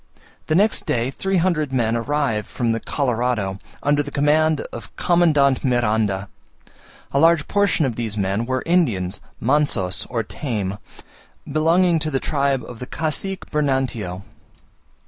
The 0.47 0.55
next 0.55 0.87
day 0.87 1.11
three 1.11 1.37
hundred 1.37 1.71
men 1.71 1.95
arrived 1.95 2.47
from 2.47 2.71
the 2.71 2.79
Colorado, 2.79 3.59
under 3.83 4.01
the 4.01 4.09
command 4.09 4.61
of 4.73 4.89
Commandant 4.95 5.63
Miranda. 5.63 6.27
A 7.11 7.19
large 7.19 7.47
portion 7.47 7.85
of 7.85 7.95
these 7.97 8.17
men 8.17 8.47
were 8.47 8.63
Indians 8.65 9.21
(mansos, 9.39 10.07
or 10.09 10.23
tame), 10.23 10.79
belonging 11.51 11.99
to 11.99 12.09
the 12.09 12.19
tribe 12.19 12.63
of 12.63 12.79
the 12.79 12.87
Cacique 12.87 13.51
Bernantio. 13.51 14.23